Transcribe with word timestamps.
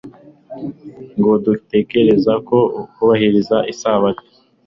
no 1.19 1.23
gutekereza 1.45 2.33
ko 2.47 2.57
kubahiriza 2.93 3.57
Isabato 3.73 4.23